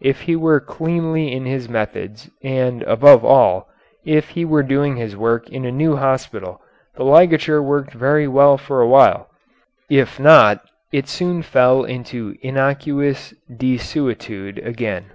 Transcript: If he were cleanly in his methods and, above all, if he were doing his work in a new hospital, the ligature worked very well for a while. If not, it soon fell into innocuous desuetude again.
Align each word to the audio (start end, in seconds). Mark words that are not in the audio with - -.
If 0.00 0.22
he 0.22 0.34
were 0.34 0.58
cleanly 0.58 1.30
in 1.32 1.44
his 1.46 1.68
methods 1.68 2.28
and, 2.42 2.82
above 2.82 3.24
all, 3.24 3.68
if 4.04 4.30
he 4.30 4.44
were 4.44 4.64
doing 4.64 4.96
his 4.96 5.16
work 5.16 5.48
in 5.48 5.64
a 5.64 5.70
new 5.70 5.94
hospital, 5.94 6.60
the 6.96 7.04
ligature 7.04 7.62
worked 7.62 7.94
very 7.94 8.26
well 8.26 8.58
for 8.58 8.80
a 8.80 8.88
while. 8.88 9.28
If 9.88 10.18
not, 10.18 10.62
it 10.92 11.06
soon 11.06 11.42
fell 11.42 11.84
into 11.84 12.34
innocuous 12.42 13.32
desuetude 13.56 14.58
again. 14.58 15.12